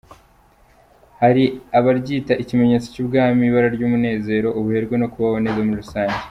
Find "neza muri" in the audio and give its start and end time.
5.43-5.79